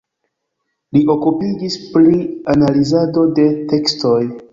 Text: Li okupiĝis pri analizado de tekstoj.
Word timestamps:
Li 0.97 1.01
okupiĝis 1.15 1.75
pri 1.89 2.15
analizado 2.55 3.27
de 3.41 3.47
tekstoj. 3.75 4.19